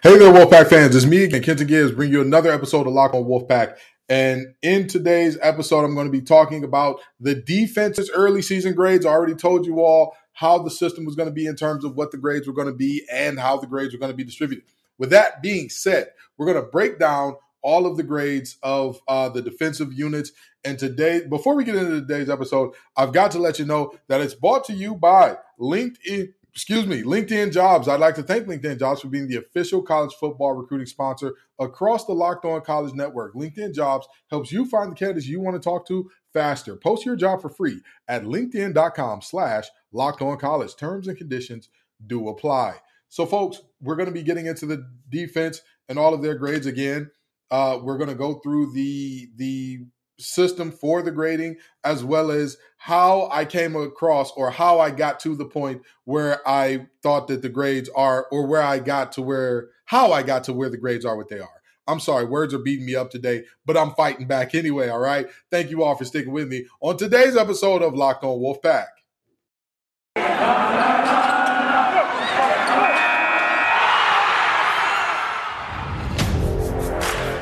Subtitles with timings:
[0.00, 0.94] Hey there, Wolfpack fans.
[0.94, 3.78] It's me again, Kenton Gibbs, bring you another episode of Lock on Wolfpack.
[4.08, 9.04] And in today's episode, I'm going to be talking about the defense's early season grades.
[9.04, 11.96] I already told you all how the system was going to be in terms of
[11.96, 14.22] what the grades were going to be and how the grades were going to be
[14.22, 14.64] distributed.
[14.98, 19.28] With that being said, we're going to break down all of the grades of uh,
[19.30, 20.30] the defensive units.
[20.64, 24.20] And today, before we get into today's episode, I've got to let you know that
[24.20, 27.88] it's brought to you by LinkedIn excuse me, LinkedIn Jobs.
[27.88, 32.04] I'd like to thank LinkedIn Jobs for being the official college football recruiting sponsor across
[32.04, 33.34] the Locked On College Network.
[33.34, 36.76] LinkedIn Jobs helps you find the candidates you want to talk to faster.
[36.76, 40.76] Post your job for free at linkedin.com slash locked on college.
[40.76, 41.68] Terms and conditions
[42.06, 42.76] do apply.
[43.08, 46.66] So, folks, we're going to be getting into the defense and all of their grades
[46.66, 47.10] again.
[47.50, 49.86] Uh, we're going to go through the the
[50.18, 55.20] system for the grading as well as how I came across or how I got
[55.20, 59.22] to the point where I thought that the grades are or where I got to
[59.22, 61.48] where how I got to where the grades are what they are.
[61.86, 65.26] I'm sorry, words are beating me up today, but I'm fighting back anyway, all right?
[65.50, 68.88] Thank you all for sticking with me on today's episode of Locked On Wolfpack.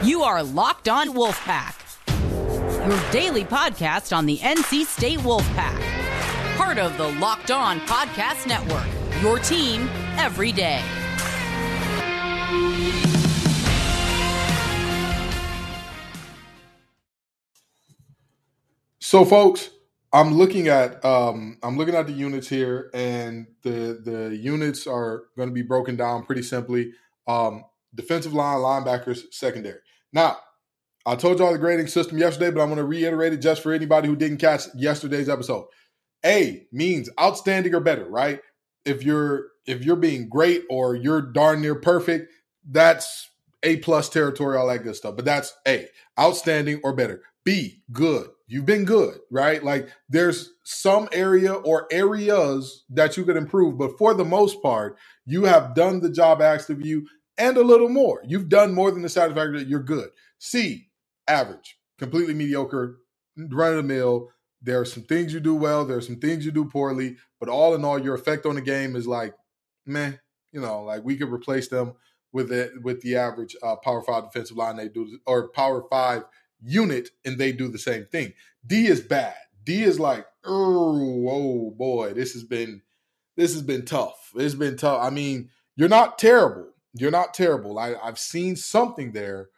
[0.04, 1.75] You are Locked On Wolfpack
[2.86, 5.76] your daily podcast on the NC State Wolfpack.
[6.56, 8.86] Part of the Locked On Podcast Network,
[9.20, 10.80] your team every day.
[19.00, 19.70] So, folks,
[20.12, 25.24] I'm looking at um, I'm looking at the units here, and the the units are
[25.36, 26.92] going to be broken down pretty simply.
[27.26, 27.64] Um,
[27.96, 29.80] defensive line, linebackers, secondary.
[30.12, 30.38] Now,
[31.06, 33.72] I told y'all the grading system yesterday, but I'm going to reiterate it just for
[33.72, 35.66] anybody who didn't catch yesterday's episode.
[36.24, 38.40] A means outstanding or better, right?
[38.84, 42.32] If you're if you're being great or you're darn near perfect,
[42.68, 43.30] that's
[43.62, 45.14] A plus territory, all that good stuff.
[45.14, 47.22] But that's A, outstanding or better.
[47.44, 48.28] B, good.
[48.48, 49.62] You've been good, right?
[49.62, 54.96] Like there's some area or areas that you could improve, but for the most part,
[55.24, 57.06] you have done the job asked of you
[57.38, 58.22] and a little more.
[58.26, 59.64] You've done more than the satisfactory.
[59.64, 60.08] You're good.
[60.38, 60.85] C,
[61.28, 62.98] average, completely mediocre,
[63.36, 64.30] run of the mill.
[64.62, 67.48] There are some things you do well, there are some things you do poorly, but
[67.48, 69.34] all in all, your effect on the game is like,
[69.84, 70.18] man,
[70.52, 71.94] you know, like we could replace them
[72.32, 76.24] with it with the average uh, power five defensive line they do or power five
[76.62, 78.32] unit and they do the same thing.
[78.66, 79.34] D is bad.
[79.64, 82.82] D is like, oh, oh boy, this has been
[83.36, 84.32] this has been tough.
[84.34, 85.02] It's been tough.
[85.02, 86.68] I mean, you're not terrible.
[86.94, 87.78] You're not terrible.
[87.78, 89.48] I, I've seen something there,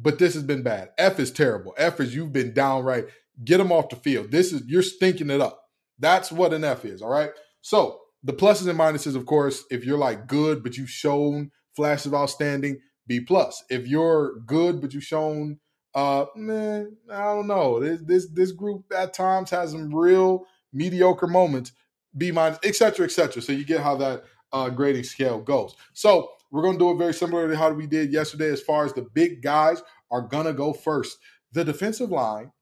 [0.00, 0.90] but this has been bad.
[0.96, 1.74] F is terrible.
[1.76, 3.06] F is you've been downright.
[3.44, 4.30] Get them off the field.
[4.30, 5.60] This is you're stinking it up.
[5.98, 7.02] That's what an F is.
[7.02, 7.30] All right.
[7.60, 12.06] So the pluses and minuses, of course, if you're like good but you've shown flashes
[12.06, 13.64] of outstanding, B plus.
[13.68, 15.58] If you're good but you've shown,
[15.94, 17.80] uh, man, I don't know.
[17.80, 21.72] This this this group at times has some real mediocre moments.
[22.16, 23.42] B minus, etc., etc.
[23.42, 25.74] So you get how that uh, grading scale goes.
[25.92, 28.84] So we're going to do it very similar to how we did yesterday as far
[28.84, 31.18] as the big guys are going to go first.
[31.52, 32.52] The defensive line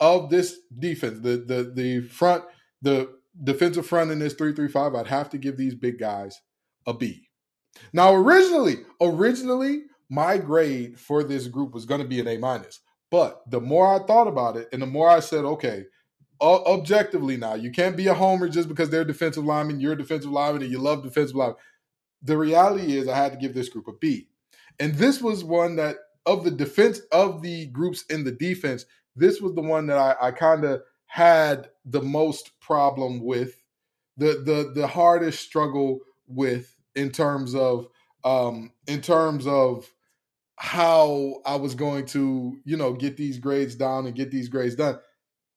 [0.00, 2.44] of this defense, the the the front,
[2.82, 3.10] the
[3.42, 6.40] defensive front in this 335, I'd have to give these big guys
[6.86, 7.28] a B.
[7.92, 12.80] Now, originally, originally, my grade for this group was going to be an A minus.
[13.10, 15.84] But the more I thought about it, and the more I said, okay,
[16.40, 20.30] objectively now, you can't be a homer just because they're defensive linemen, you're a defensive
[20.30, 21.56] lineman, and you love defensive linemen
[22.24, 24.28] the reality is I had to give this group a B.
[24.80, 25.96] And this was one that
[26.26, 28.86] of the defense of the groups in the defense,
[29.16, 33.62] this was the one that I, I kind of had the most problem with,
[34.16, 37.88] the the the hardest struggle with in terms of
[38.24, 39.88] um in terms of
[40.56, 44.76] how I was going to, you know, get these grades down and get these grades
[44.76, 44.98] done.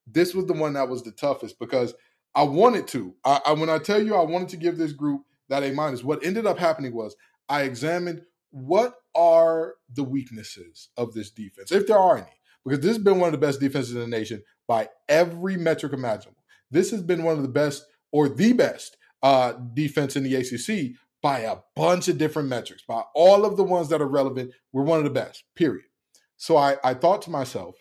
[0.08, 1.94] This was the one that was the toughest because
[2.36, 3.16] I wanted to.
[3.26, 6.04] I, I when I tell you I wanted to give this group that A minus.
[6.04, 7.16] What ended up happening was
[7.50, 12.28] I examined what are the weaknesses of this defense, if there are any,
[12.66, 15.94] because this has been one of the best defenses in the nation by every metric
[15.94, 16.44] imaginable.
[16.72, 20.96] This has been one of the best or the best uh, defense in the ACC
[21.22, 22.84] by a bunch of different metrics.
[22.88, 25.44] By all of the ones that are relevant, we're one of the best.
[25.56, 25.86] Period.
[26.36, 27.76] So I, I thought to myself,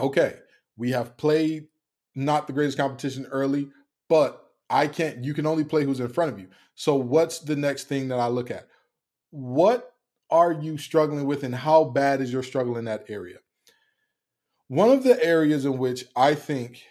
[0.00, 0.36] okay,
[0.76, 1.66] we have played
[2.14, 3.68] not the greatest competition early,
[4.08, 6.48] but I can't, you can only play who's in front of you.
[6.74, 8.68] So, what's the next thing that I look at?
[9.30, 9.94] What
[10.30, 13.38] are you struggling with, and how bad is your struggle in that area?
[14.68, 16.82] One of the areas in which I think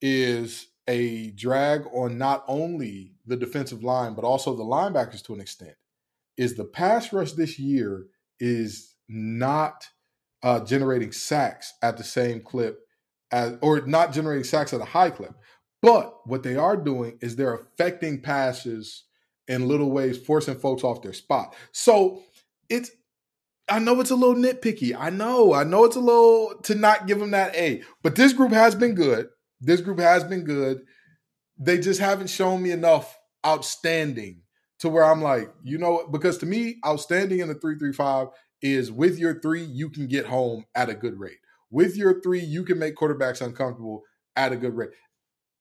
[0.00, 5.40] is a drag on not only the defensive line, but also the linebackers to an
[5.40, 5.74] extent,
[6.36, 8.06] is the pass rush this year
[8.38, 9.86] is not
[10.42, 12.80] uh, generating sacks at the same clip
[13.32, 15.34] as, or not generating sacks at a high clip.
[15.84, 19.04] But what they are doing is they're affecting passes
[19.48, 21.54] in little ways, forcing folks off their spot.
[21.72, 22.22] So
[22.70, 22.90] it's
[23.68, 24.96] I know it's a little nitpicky.
[24.98, 25.52] I know.
[25.52, 27.82] I know it's a little to not give them that A.
[28.02, 29.28] But this group has been good.
[29.60, 30.80] This group has been good.
[31.58, 34.40] They just haven't shown me enough outstanding
[34.78, 38.28] to where I'm like, you know, because to me, outstanding in the 335
[38.62, 41.38] is with your three, you can get home at a good rate.
[41.70, 44.02] With your three, you can make quarterbacks uncomfortable
[44.34, 44.90] at a good rate.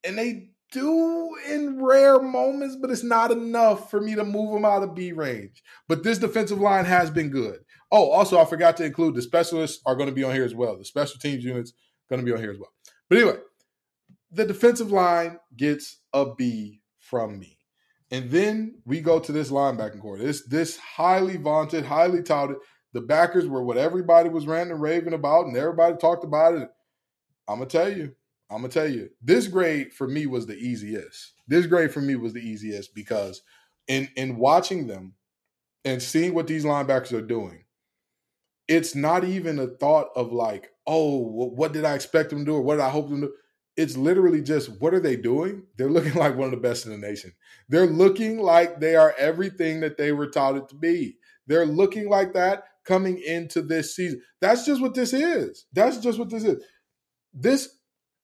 [0.06, 4.66] And they do in rare moments, but it's not enough for me to move them
[4.66, 5.64] out of B range.
[5.88, 7.60] But this defensive line has been good.
[7.92, 10.56] Oh, also, I forgot to include the specialists are going to be on here as
[10.56, 10.78] well.
[10.78, 11.74] The special teams units
[12.10, 12.74] going to be on here as well.
[13.08, 13.38] But anyway,
[14.32, 17.60] the defensive line gets a B from me.
[18.10, 20.18] And then we go to this linebacking corps.
[20.18, 22.58] This this highly vaunted, highly touted.
[22.94, 26.70] The backers were what everybody was ranting and raving about, and everybody talked about it.
[27.48, 28.14] I'm gonna tell you,
[28.54, 31.34] I'm gonna tell you, this grade for me was the easiest.
[31.48, 33.42] This grade for me was the easiest because
[33.88, 35.14] in in watching them
[35.86, 37.66] and seeing what these linebackers are doing,
[38.68, 42.56] it's not even a thought of like, oh, what did I expect them to do
[42.56, 43.34] or what did I hope them to do?
[43.76, 45.64] It's literally just what are they doing?
[45.78, 47.34] They're looking like one of the best in the nation.
[47.70, 51.18] They're looking like they are everything that they were taught it to be.
[51.48, 54.22] They're looking like that coming into this season.
[54.42, 55.66] That's just what this is.
[55.74, 56.64] That's just what this is.
[57.34, 57.70] This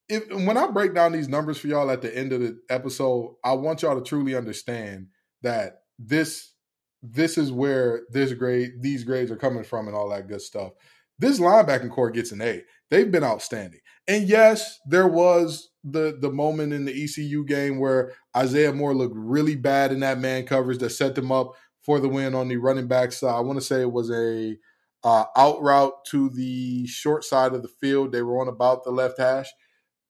[0.10, 3.36] if when I break down these numbers for y'all at the end of the episode,
[3.44, 5.08] I want y'all to truly understand
[5.44, 6.54] that this
[7.02, 10.74] this is where this grade, these grades are coming from, and all that good stuff.
[11.18, 12.64] This linebacking corps gets an A.
[12.90, 13.80] They've been outstanding.
[14.08, 19.16] And yes, there was the the moment in the ECU game where Isaiah Moore looked
[19.16, 21.54] really bad in that man coverage that set them up
[21.84, 23.36] for the win on the running back side.
[23.36, 24.58] I want to say it was a
[25.04, 28.12] uh, out route to the short side of the field.
[28.12, 29.48] They were on about the left hash.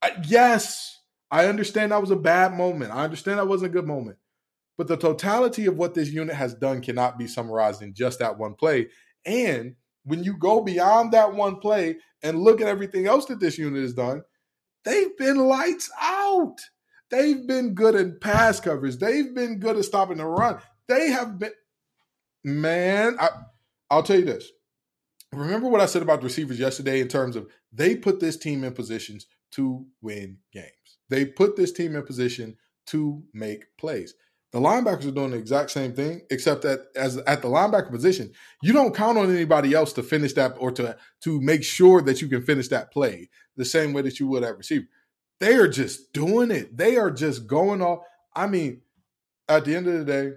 [0.02, 1.00] I, yes,
[1.32, 2.92] I understand that was a bad moment.
[2.92, 4.18] I understand that wasn't a good moment.
[4.78, 8.38] But the totality of what this unit has done cannot be summarized in just that
[8.38, 8.88] one play.
[9.26, 9.76] And
[10.06, 13.82] when you go beyond that one play and look at everything else that this unit
[13.82, 14.24] has done,
[14.86, 16.56] they've been lights out.
[17.12, 18.98] They've been good in pass coverage.
[18.98, 20.60] They've been good at stopping the run.
[20.88, 21.52] They have been,
[22.44, 23.18] man.
[23.20, 23.30] I,
[23.90, 24.50] I'll tell you this.
[25.34, 28.64] Remember what I said about the receivers yesterday in terms of they put this team
[28.64, 30.98] in positions to win games.
[31.10, 32.58] They put this team in position
[32.88, 34.14] to make plays.
[34.52, 38.32] The linebackers are doing the exact same thing, except that as at the linebacker position,
[38.64, 42.22] you don't count on anybody else to finish that or to to make sure that
[42.22, 44.88] you can finish that play the same way that you would at receiver.
[45.40, 46.76] They are just doing it.
[46.76, 48.00] They are just going off.
[48.36, 48.82] I mean,
[49.48, 50.32] at the end of the day,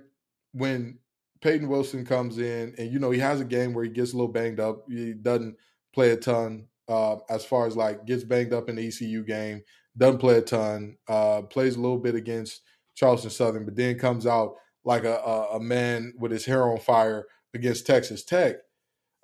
[0.53, 0.99] when
[1.41, 4.17] Payton Wilson comes in and you know he has a game where he gets a
[4.17, 5.57] little banged up, he doesn't
[5.95, 9.63] play a ton uh, as far as like gets banged up in the ECU game,
[9.97, 12.63] doesn't play a ton, uh, plays a little bit against
[12.95, 16.79] Charleston Southern, but then comes out like a, a, a man with his hair on
[16.79, 18.57] fire against Texas Tech.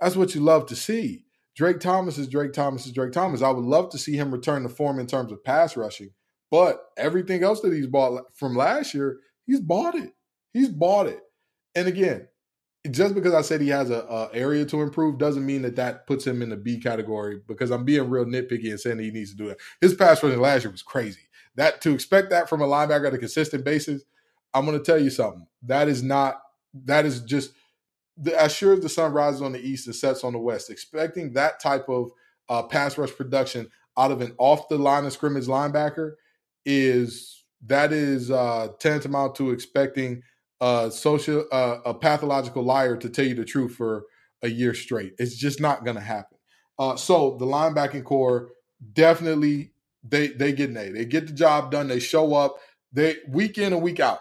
[0.00, 1.24] That's what you love to see.
[1.56, 3.42] Drake Thomas is Drake Thomas is Drake Thomas.
[3.42, 6.10] I would love to see him return to form in terms of pass rushing,
[6.50, 10.12] but everything else that he's bought from last year, he's bought it.
[10.52, 11.20] He's bought it.
[11.74, 12.28] And again,
[12.90, 16.06] just because I said he has a, a, area to improve doesn't mean that that
[16.06, 17.40] puts him in the B category.
[17.46, 19.58] Because I'm being real nitpicky and saying he needs to do that.
[19.80, 21.28] His pass rushing last year was crazy
[21.58, 24.04] that to expect that from a linebacker on a consistent basis,
[24.54, 25.46] I'm going to tell you something.
[25.62, 26.40] That is not.
[26.84, 27.52] That is just
[28.16, 30.70] the, as sure as the sun rises on the east and sets on the west.
[30.70, 32.12] Expecting that type of
[32.48, 36.12] uh, pass rush production out of an off the line of scrimmage linebacker
[36.64, 40.22] is that is uh, tantamount to expecting
[40.60, 44.04] a social a pathological liar to tell you the truth for
[44.42, 45.14] a year straight.
[45.18, 46.38] It's just not going to happen.
[46.78, 48.50] Uh, so the linebacking corps
[48.92, 49.72] definitely
[50.08, 50.90] they they get an A.
[50.90, 51.88] They get the job done.
[51.88, 52.56] They show up.
[52.92, 54.20] They week in and week out.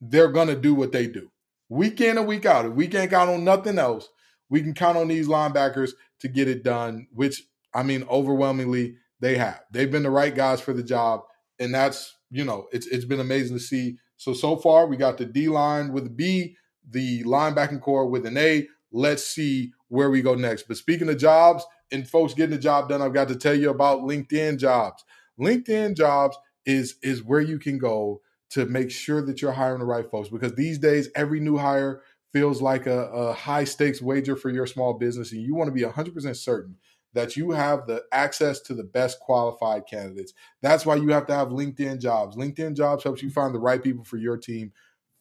[0.00, 1.30] They're gonna do what they do.
[1.68, 2.66] Week in and week out.
[2.66, 4.08] If we can't count on nothing else,
[4.48, 7.08] we can count on these linebackers to get it done.
[7.12, 7.42] Which
[7.74, 9.60] I mean, overwhelmingly they have.
[9.72, 11.22] They've been the right guys for the job,
[11.58, 13.98] and that's you know it's it's been amazing to see.
[14.16, 16.56] So so far we got the D line with a B,
[16.88, 18.66] the linebacking corps with an A.
[18.92, 20.68] Let's see where we go next.
[20.68, 23.70] But speaking of jobs and folks getting the job done, I've got to tell you
[23.70, 25.04] about LinkedIn jobs.
[25.38, 28.20] LinkedIn jobs is is where you can go
[28.50, 32.02] to make sure that you're hiring the right folks because these days every new hire
[32.32, 35.72] feels like a, a high stakes wager for your small business and you want to
[35.72, 36.76] be 100% certain
[37.16, 40.34] that you have the access to the best qualified candidates.
[40.60, 42.36] That's why you have to have LinkedIn jobs.
[42.36, 44.72] LinkedIn jobs helps you find the right people for your team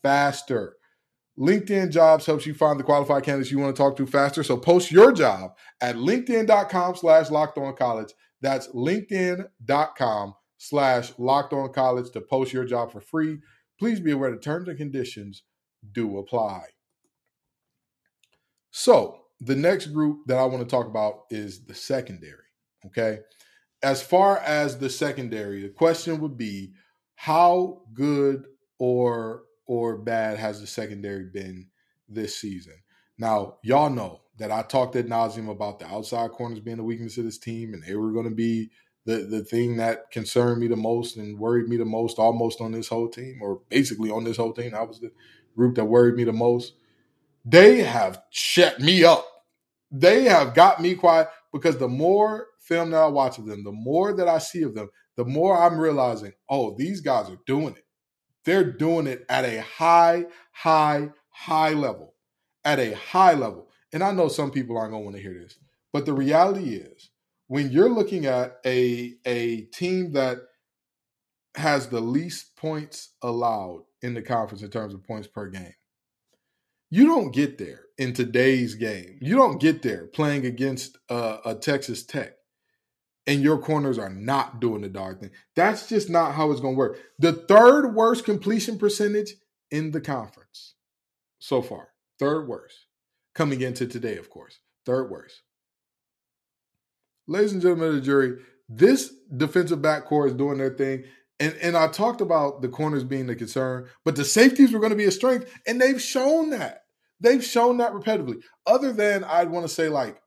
[0.03, 0.75] faster.
[1.39, 4.41] LinkedIn Jobs helps you find the qualified candidates you want to talk to faster.
[4.43, 8.13] So post your job at linkedin.com slash locked on college.
[8.41, 13.39] That's linkedin.com slash locked on college to post your job for free.
[13.79, 15.43] Please be aware the terms and conditions
[15.91, 16.63] do apply.
[18.71, 22.43] So the next group that I want to talk about is the secondary.
[22.87, 23.19] Okay.
[23.83, 26.73] As far as the secondary, the question would be
[27.15, 28.47] how good
[28.79, 31.67] or or bad has the secondary been
[32.09, 32.73] this season?
[33.17, 37.17] Now, y'all know that I talked at nauseum about the outside corners being the weakness
[37.17, 38.71] of this team, and they were going to be
[39.05, 42.71] the the thing that concerned me the most and worried me the most, almost on
[42.71, 44.71] this whole team, or basically on this whole team.
[44.71, 45.11] That was the
[45.55, 46.73] group that worried me the most.
[47.45, 49.25] They have shut me up.
[49.97, 53.71] They have got me quiet because the more film that I watch of them, the
[53.71, 57.75] more that I see of them, the more I'm realizing, oh, these guys are doing
[57.75, 57.85] it.
[58.43, 62.13] They're doing it at a high, high, high level.
[62.65, 63.69] At a high level.
[63.93, 65.57] And I know some people aren't going to want to hear this,
[65.93, 67.09] but the reality is
[67.47, 70.39] when you're looking at a, a team that
[71.55, 75.73] has the least points allowed in the conference in terms of points per game,
[76.89, 79.17] you don't get there in today's game.
[79.21, 82.33] You don't get there playing against uh, a Texas Tech
[83.27, 85.31] and your corners are not doing the dog thing.
[85.55, 86.99] That's just not how it's going to work.
[87.19, 89.33] The third worst completion percentage
[89.71, 90.75] in the conference
[91.39, 91.89] so far.
[92.19, 92.85] Third worst.
[93.33, 94.59] Coming into today, of course.
[94.85, 95.41] Third worst.
[97.27, 98.37] Ladies and gentlemen of the jury,
[98.69, 101.03] this defensive back corps is doing their thing.
[101.39, 104.91] And, and I talked about the corners being the concern, but the safeties were going
[104.91, 106.84] to be a strength, and they've shown that.
[107.19, 108.41] They've shown that repetitively.
[108.67, 110.19] Other than I'd want to say like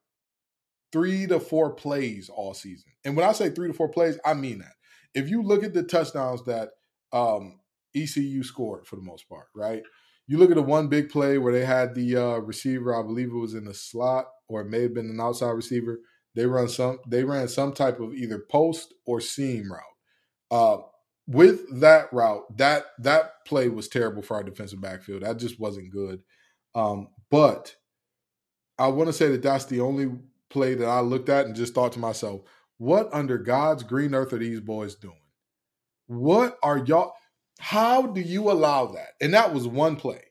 [0.93, 2.93] three to four plays all season.
[3.05, 4.73] And when I say three to four plays, I mean that.
[5.15, 6.71] If you look at the touchdowns that
[7.13, 7.61] um,
[7.95, 9.83] ECU scored for the most part, right?
[10.27, 13.29] You look at the one big play where they had the uh, receiver, I believe
[13.29, 16.01] it was in the slot or it may have been an outside receiver.
[16.35, 16.99] They run some.
[17.09, 19.83] They ran some type of either post or seam route.
[20.51, 20.83] Uh,
[21.27, 25.23] with that route, that that play was terrible for our defensive backfield.
[25.23, 26.21] That just wasn't good.
[26.79, 27.75] Um, but
[28.79, 30.11] I want to say that that's the only
[30.49, 32.43] play that I looked at and just thought to myself,
[32.79, 35.21] what under God's green earth are these boys doing?
[36.07, 37.15] What are y'all?
[37.59, 39.09] How do you allow that?
[39.21, 40.23] And that was one play,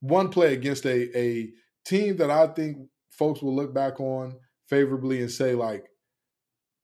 [0.00, 1.50] one play against a, a
[1.84, 2.78] team that I think
[3.10, 4.36] folks will look back on
[4.68, 5.84] favorably and say, like,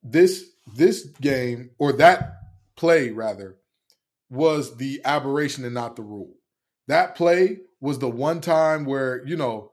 [0.03, 0.45] this
[0.77, 2.35] this game or that
[2.77, 3.57] play rather
[4.29, 6.35] was the aberration and not the rule.
[6.89, 9.73] That play was the one time where, you know,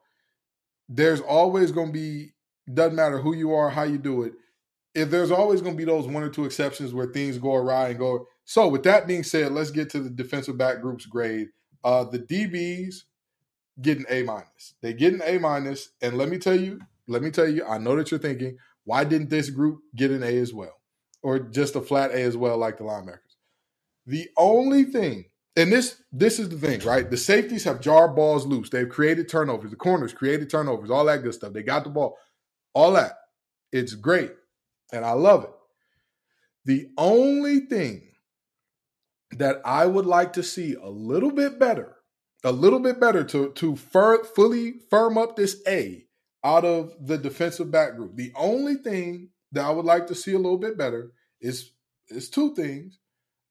[0.89, 2.33] there's always going to be
[2.73, 4.33] doesn't matter who you are, how you do it.
[4.95, 7.89] If there's always going to be those one or two exceptions where things go awry
[7.89, 8.27] and go.
[8.43, 11.49] So, with that being said, let's get to the defensive back group's grade.
[11.83, 13.03] Uh, the DBs
[13.81, 14.73] get an A minus.
[14.81, 17.77] They get an A minus, and let me tell you, let me tell you, I
[17.77, 20.79] know that you're thinking, why didn't this group get an A as well,
[21.21, 23.37] or just a flat A as well, like the linebackers?
[24.07, 25.25] The only thing,
[25.55, 27.09] and this this is the thing, right?
[27.09, 28.69] The safeties have jarred balls loose.
[28.69, 29.71] They've created turnovers.
[29.71, 30.91] The corners created turnovers.
[30.91, 31.53] All that good stuff.
[31.53, 32.17] They got the ball
[32.73, 33.13] all that.
[33.71, 34.31] It's great.
[34.91, 35.51] And I love it.
[36.65, 38.03] The only thing
[39.31, 41.95] that I would like to see a little bit better,
[42.43, 46.05] a little bit better to, to fur, fully firm up this A
[46.43, 48.15] out of the defensive back group.
[48.15, 51.71] The only thing that I would like to see a little bit better is,
[52.09, 52.99] is two things.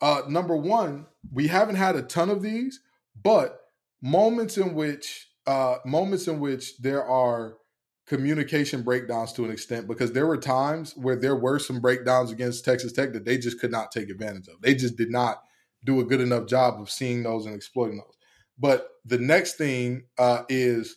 [0.00, 2.80] Uh, number one, we haven't had a ton of these,
[3.22, 3.60] but
[4.02, 7.56] moments in which uh, moments in which there are
[8.06, 12.64] communication breakdowns to an extent because there were times where there were some breakdowns against
[12.64, 14.60] Texas Tech that they just could not take advantage of.
[14.60, 15.42] They just did not
[15.84, 18.16] do a good enough job of seeing those and exploiting those.
[18.58, 20.96] But the next thing uh, is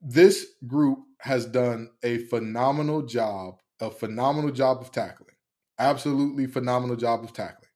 [0.00, 5.36] this group has done a phenomenal job, a phenomenal job of tackling.
[5.78, 7.67] Absolutely phenomenal job of tackling.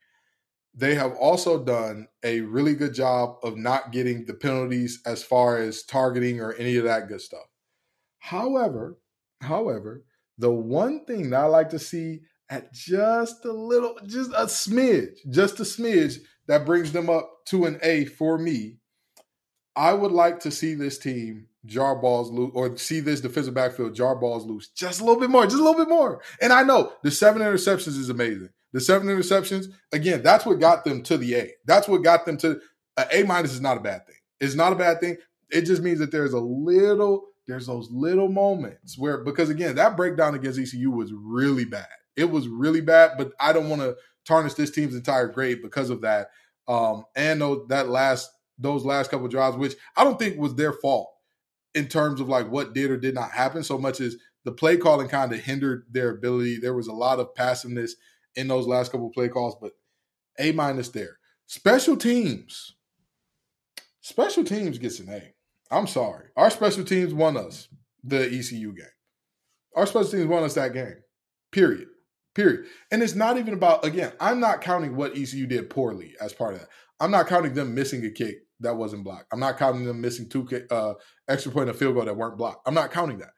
[0.75, 5.59] They have also done a really good job of not getting the penalties as far
[5.59, 7.47] as targeting or any of that good stuff.
[8.19, 8.99] However,
[9.41, 10.05] however,
[10.39, 15.17] the one thing that I like to see at just a little, just a smidge,
[15.31, 18.79] just a smidge that brings them up to an A for me.
[19.75, 23.95] I would like to see this team jar balls loose or see this defensive backfield
[23.95, 26.23] jar balls loose just a little bit more, just a little bit more.
[26.41, 28.51] And I know the seven interceptions is amazing.
[28.73, 31.53] The seven interceptions, again, that's what got them to the A.
[31.67, 32.61] That's what got them to
[33.13, 34.17] A minus is not a bad thing.
[34.41, 35.17] It's not a bad thing.
[35.51, 39.97] It just means that there's a little there's those little moments where because again that
[39.97, 41.87] breakdown against ECU was really bad.
[42.17, 45.91] It was really bad, but I don't want to tarnish this team's entire grade because
[45.91, 46.29] of that.
[46.69, 51.11] Um, and that last those last couple drives, which I don't think was their fault
[51.75, 54.77] in terms of like what did or did not happen, so much as the play
[54.77, 56.59] calling kind of hindered their ability.
[56.59, 57.97] There was a lot of passiveness
[58.37, 59.73] in those last couple play calls, but
[60.39, 61.19] A minus there.
[61.47, 62.75] Special teams.
[64.01, 65.35] Special teams gets an A.
[65.71, 66.27] I'm sorry.
[66.37, 67.69] Our special teams won us
[68.05, 68.87] the ECU game.
[69.77, 70.97] Our special teams won us that game.
[71.51, 71.89] Period.
[72.35, 72.67] Period.
[72.91, 76.55] And it's not even about, again, I'm not counting what ECU did poorly as part
[76.55, 76.69] of that.
[77.01, 79.27] I'm not counting them missing a kick that wasn't blocked.
[79.33, 80.95] I'm not counting them missing two uh,
[81.29, 82.67] extra point of field goal that weren't blocked.
[82.67, 83.33] I'm not counting that.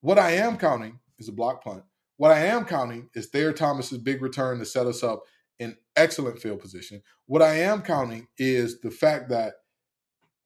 [0.00, 1.82] What I am counting is a block punt.
[2.16, 5.24] What I am counting is Thayer Thomas's big return to set us up
[5.58, 7.02] in excellent field position.
[7.26, 9.54] What I am counting is the fact that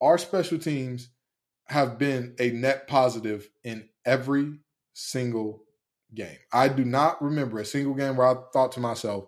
[0.01, 1.09] our special teams
[1.67, 4.59] have been a net positive in every
[4.93, 5.63] single
[6.13, 6.37] game.
[6.51, 9.25] I do not remember a single game where I thought to myself,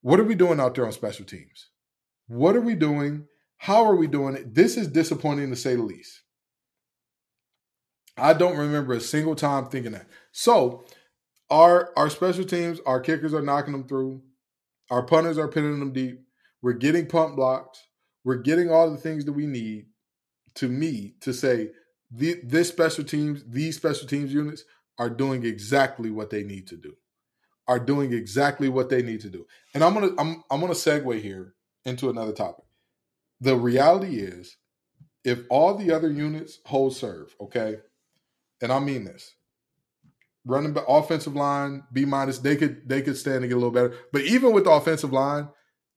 [0.00, 1.68] what are we doing out there on special teams?
[2.28, 3.26] What are we doing?
[3.58, 4.54] How are we doing it?
[4.54, 6.22] This is disappointing to say the least.
[8.16, 10.08] I don't remember a single time thinking that.
[10.32, 10.86] So,
[11.50, 14.22] our our special teams, our kickers are knocking them through.
[14.90, 16.20] Our punters are pinning them deep.
[16.62, 17.82] We're getting pump blocks.
[18.24, 19.86] We're getting all the things that we need
[20.56, 21.70] to me to say
[22.10, 24.64] the, this special teams, these special teams units
[24.98, 26.94] are doing exactly what they need to do.
[27.68, 29.46] Are doing exactly what they need to do.
[29.74, 32.64] And I'm gonna I'm I'm gonna segue here into another topic.
[33.40, 34.56] The reality is,
[35.24, 37.78] if all the other units hold serve, okay,
[38.62, 39.34] and I mean this,
[40.46, 43.70] running back, offensive line B minus, they could they could stand to get a little
[43.70, 43.94] better.
[44.12, 45.48] But even with the offensive line,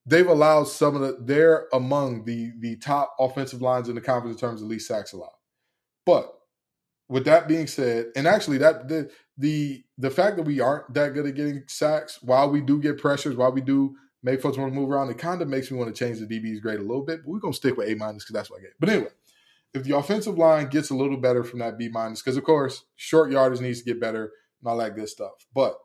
[0.04, 4.36] they've allowed some of the they're among the the top offensive lines in the conference
[4.36, 5.30] in terms of least sacks allowed.
[6.04, 6.34] But
[7.08, 11.14] with that being said, and actually that the the the fact that we aren't that
[11.14, 14.72] good at getting sacks, while we do get pressures, while we do make folks want
[14.72, 16.82] to move around, it kind of makes me want to change the DB's grade a
[16.82, 17.20] little bit.
[17.24, 18.74] But we're gonna stick with A minus because that's what I get.
[18.78, 19.10] But anyway,
[19.74, 22.84] if the offensive line gets a little better from that B minus, because of course
[22.96, 25.32] short yardage needs to get better and all that good stuff.
[25.54, 25.76] But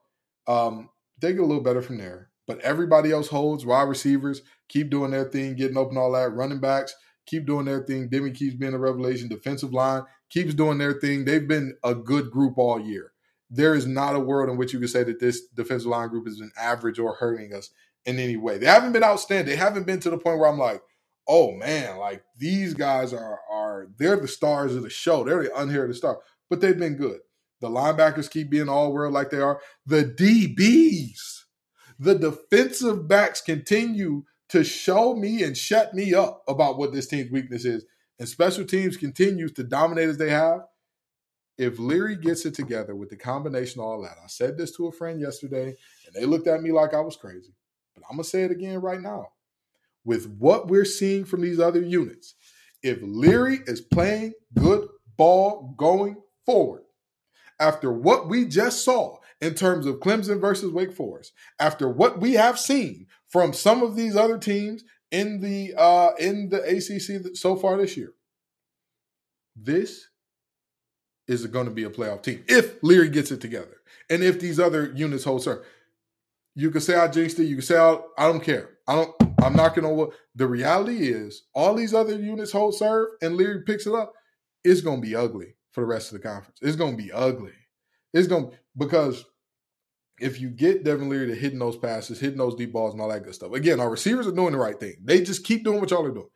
[0.48, 2.30] um, they get a little better from there.
[2.48, 3.65] But everybody else holds.
[3.65, 6.34] Wide receivers keep doing their thing, getting open, all that.
[6.34, 6.93] Running backs
[7.26, 8.08] keep doing their thing.
[8.10, 9.28] Demie keeps being a revelation.
[9.28, 11.26] Defensive line keeps doing their thing.
[11.26, 13.12] They've been a good group all year.
[13.50, 16.26] There is not a world in which you could say that this defensive line group
[16.26, 17.69] has been average or hurting us
[18.06, 18.58] in any way.
[18.58, 19.48] They haven't been outstanding.
[19.48, 20.82] They haven't been to the point where I'm like,
[21.27, 25.23] oh man, like these guys are are they're the stars of the show.
[25.23, 26.19] They're the unheralded star.
[26.49, 27.19] But they've been good.
[27.61, 29.59] The linebackers keep being all world like they are.
[29.85, 31.43] The DBs,
[31.97, 37.31] the defensive backs continue to show me and shut me up about what this team's
[37.31, 37.85] weakness is.
[38.19, 40.61] And special teams continues to dominate as they have.
[41.57, 44.91] If Leary gets it together with the combination all that, I said this to a
[44.91, 45.67] friend yesterday,
[46.05, 47.53] and they looked at me like I was crazy.
[47.95, 49.29] But I'm gonna say it again right now.
[50.06, 52.36] With what we're seeing from these other units,
[52.84, 54.88] if Leary is playing good
[55.18, 56.84] ball going forward,
[57.60, 62.34] after what we just saw in terms of Clemson versus Wake Forest, after what we
[62.34, 67.56] have seen from some of these other teams in the uh, in the ACC so
[67.56, 68.13] far this year,
[69.56, 70.08] this
[71.28, 74.60] is going to be a playoff team if Leary gets it together and if these
[74.60, 75.65] other units hold serve.
[76.56, 77.46] You can say I jinxed it.
[77.46, 78.70] You can say I, I don't care.
[78.88, 79.35] I don't.
[79.45, 80.12] I'm not going to.
[80.34, 84.13] The reality is, all these other units hold serve, and Leary picks it up.
[84.63, 86.58] It's to be ugly for the rest of the conference.
[86.62, 87.53] It's to be ugly.
[88.12, 89.23] It's to because
[90.19, 93.10] if you get Devin Leary to hitting those passes, hitting those deep balls, and all
[93.10, 93.53] that good stuff.
[93.53, 94.95] Again, our receivers are doing the right thing.
[95.03, 96.29] They just keep doing what y'all are doing.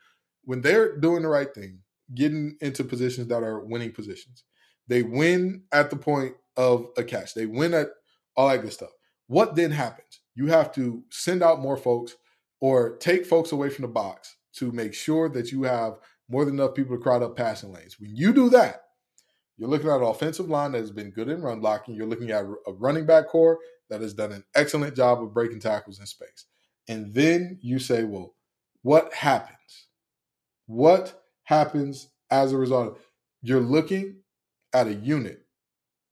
[0.44, 1.80] When they're doing the right thing,
[2.14, 4.44] getting into positions that are winning positions,
[4.88, 7.34] they win at the point of a catch.
[7.34, 7.88] They win at
[8.36, 8.92] all that good stuff.
[9.28, 10.22] What then happens?
[10.36, 12.16] You have to send out more folks
[12.62, 15.94] or take folks away from the box to make sure that you have
[16.30, 18.00] more than enough people to crowd up passing lanes.
[18.00, 18.84] When you do that,
[19.58, 21.96] you're looking at an offensive line that has been good in run blocking.
[21.96, 25.60] You're looking at a running back corps that has done an excellent job of breaking
[25.60, 26.46] tackles in space.
[26.88, 28.36] And then you say, well,
[28.82, 29.88] what happens?
[30.68, 33.00] What happens as a result?
[33.42, 34.18] You're looking
[34.74, 35.46] at a unit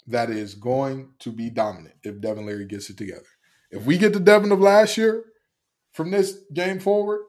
[0.08, 3.28] that is going to be dominant if Devin Leary gets it together.
[3.72, 5.26] If we get the Devin of last year
[5.98, 7.22] from this game forward,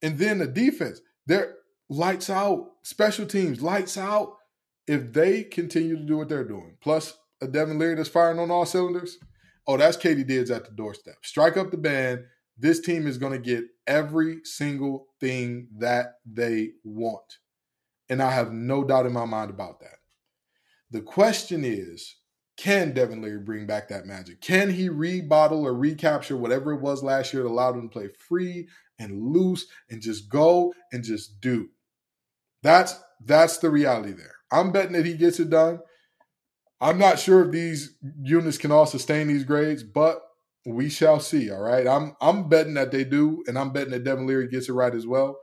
[0.00, 1.56] and then the defense, they're
[1.90, 4.36] lights out, special teams, lights out
[4.86, 8.52] if they continue to do what they're doing, plus a Devin Leary that's firing on
[8.52, 9.18] all cylinders,
[9.66, 11.16] oh, that's Katie Dids at the doorstep.
[11.22, 12.22] Strike up the band.
[12.56, 17.38] This team is going to get every single thing that they want.
[18.08, 19.98] And I have no doubt in my mind about that.
[20.92, 22.14] The question is
[22.56, 24.40] can Devin Leary bring back that magic?
[24.40, 28.08] Can he rebottle or recapture whatever it was last year that allowed him to play
[28.28, 31.68] free and loose and just go and just do?
[32.62, 34.36] That's that's the reality there.
[34.52, 35.80] I'm betting that he gets it done.
[36.80, 40.20] I'm not sure if these units can all sustain these grades, but
[40.66, 41.50] we shall see.
[41.50, 41.86] All right.
[41.86, 44.94] I'm I'm betting that they do, and I'm betting that Devin Leary gets it right
[44.94, 45.38] as well.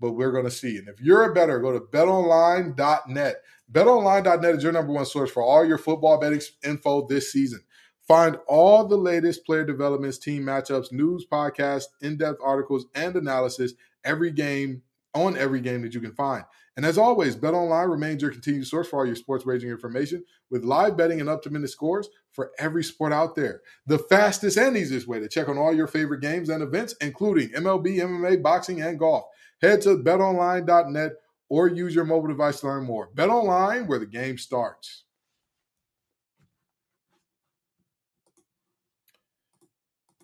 [0.00, 0.76] But we're gonna see.
[0.78, 3.42] And if you're a better, go to betonline.net.
[3.70, 7.60] BetOnline.net is your number one source for all your football betting info this season.
[8.06, 14.30] Find all the latest player developments, team matchups, news, podcasts, in-depth articles, and analysis every
[14.30, 14.82] game
[15.14, 16.44] on every game that you can find.
[16.78, 20.64] And as always, BetOnline remains your continued source for all your sports wagering information with
[20.64, 23.62] live betting and up-to-minute scores for every sport out there.
[23.86, 27.48] The fastest and easiest way to check on all your favorite games and events, including
[27.48, 29.24] MLB, MMA, boxing, and golf.
[29.60, 31.12] Head to betonline.net
[31.48, 33.10] or use your mobile device to learn more.
[33.14, 35.04] Bet online where the game starts.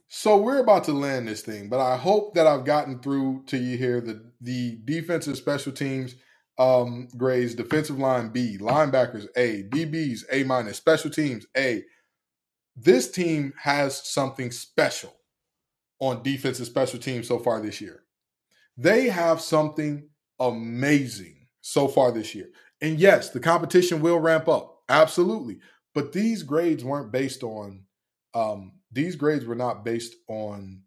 [0.09, 3.57] So we're about to land this thing, but I hope that I've gotten through to
[3.57, 6.14] you here the the defensive special teams
[6.57, 11.83] um grades, defensive line B, linebackers A, DBs A minus, special teams A.
[12.77, 15.12] This team has something special
[15.99, 18.04] on defensive special teams so far this year.
[18.77, 20.09] They have something
[20.41, 22.51] amazing so far this year.
[22.81, 24.83] And yes, the competition will ramp up.
[24.89, 25.59] Absolutely.
[25.95, 27.85] But these grades weren't based on
[28.35, 30.83] um these grades were not based on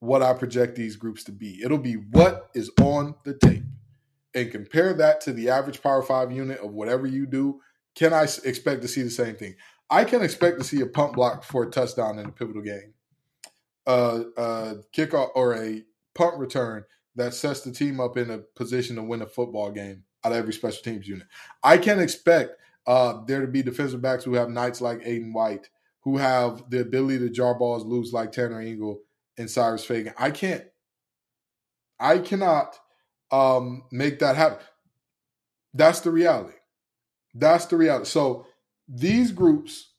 [0.00, 1.60] what I project these groups to be.
[1.62, 3.62] It'll be what is on the tape.
[4.34, 7.60] And compare that to the average Power 5 unit of whatever you do.
[7.94, 9.54] Can I expect to see the same thing?
[9.90, 12.94] I can expect to see a pump block for a touchdown in a pivotal game.
[13.86, 16.84] Uh, uh, kickoff or a punt return
[17.16, 20.38] that sets the team up in a position to win a football game out of
[20.38, 21.26] every special teams unit.
[21.62, 22.52] I can expect
[22.86, 25.68] uh, there to be defensive backs who have nights like Aydan White,
[26.00, 29.00] who have the ability to jar balls loose like Tanner Ingle
[29.38, 30.14] and Cyrus Fagan.
[30.18, 30.64] I can't,
[32.00, 32.78] I cannot
[33.30, 34.64] um, make that happen.
[35.74, 36.56] That's the reality.
[37.34, 38.06] That's the reality.
[38.06, 38.46] So
[38.88, 39.92] these groups,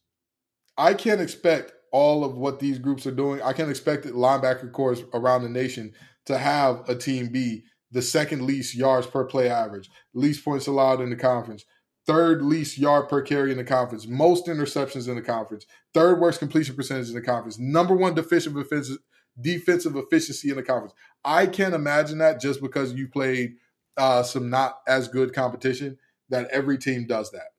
[0.77, 3.41] I can't expect all of what these groups are doing.
[3.41, 5.93] I can't expect that linebacker cores around the nation
[6.25, 11.01] to have a team be the second least yards per play average, least points allowed
[11.01, 11.63] in the conference,
[12.07, 16.39] third least yard per carry in the conference, most interceptions in the conference, third worst
[16.39, 18.97] completion percentage in the conference, number one deficient defensive,
[19.39, 20.95] defensive efficiency in the conference.
[21.23, 23.53] I can't imagine that just because you played
[23.97, 27.49] uh, some not as good competition that every team does that.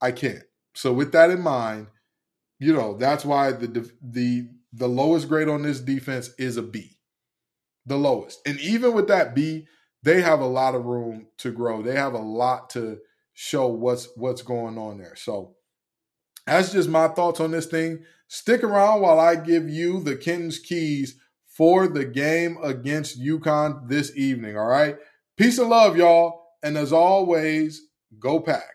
[0.00, 0.42] I can't.
[0.74, 1.86] So with that in mind,
[2.58, 6.94] you know that's why the the the lowest grade on this defense is a B
[7.86, 8.40] the lowest.
[8.46, 9.66] And even with that B,
[10.02, 11.82] they have a lot of room to grow.
[11.82, 12.98] They have a lot to
[13.32, 15.16] show what's what's going on there.
[15.16, 15.56] So
[16.46, 18.04] that's just my thoughts on this thing.
[18.28, 24.16] Stick around while I give you the Kenton's keys for the game against UConn this
[24.16, 24.56] evening.
[24.56, 24.96] All right.
[25.36, 26.42] Peace and love, y'all.
[26.62, 27.82] And as always,
[28.18, 28.74] go pack.